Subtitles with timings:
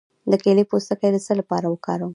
[0.31, 2.09] د کیلې پوستکی د څه لپاره وکاروم؟